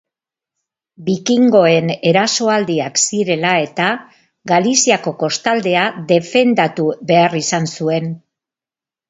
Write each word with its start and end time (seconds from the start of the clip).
Bikingoen 1.09 1.91
erasoaldiak 2.11 2.97
zirela 3.01 3.51
eta, 3.67 3.91
Galiziako 4.53 5.15
kostaldea 5.21 5.85
defendatu 6.15 6.89
behar 7.13 7.39
izan 7.43 7.71
zuen. 7.79 8.11